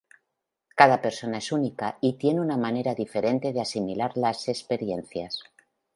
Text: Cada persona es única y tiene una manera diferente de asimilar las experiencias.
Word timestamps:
Cada 0.81 0.95
persona 0.99 1.37
es 1.37 1.51
única 1.51 1.99
y 2.01 2.13
tiene 2.13 2.39
una 2.41 2.57
manera 2.57 2.95
diferente 2.95 3.53
de 3.53 3.61
asimilar 3.61 4.17
las 4.17 4.47
experiencias. 4.47 5.43